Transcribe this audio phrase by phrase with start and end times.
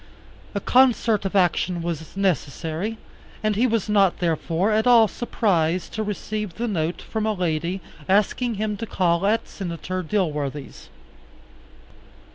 [0.55, 2.97] A concert of action was necessary,
[3.43, 7.81] and he was not, therefore, at all surprised to receive the note from a lady
[8.09, 10.89] asking him to call at Senator Dilworthy's.